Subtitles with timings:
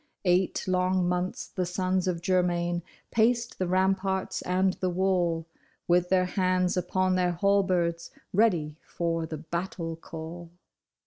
[0.25, 5.45] Eight long months the sons of Germain paced the ramparts and the wall,
[5.87, 10.49] With their hands upon their halberds, ready for the battle call.